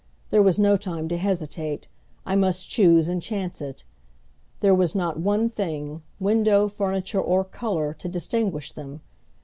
[0.31, 1.87] There was no time to hesitate,
[2.25, 3.83] I must choose and chance it!
[4.59, 9.01] There was not one thing window, furniture or color to distinguish them.